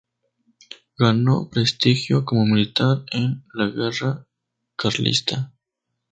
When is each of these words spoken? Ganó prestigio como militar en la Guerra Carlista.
Ganó 0.97 1.51
prestigio 1.51 2.25
como 2.25 2.43
militar 2.47 3.05
en 3.11 3.43
la 3.53 3.67
Guerra 3.67 4.25
Carlista. 4.75 5.53